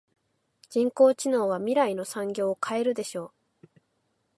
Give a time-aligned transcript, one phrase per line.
[0.71, 3.31] 人工知能は未来の産業を変えるでしょう。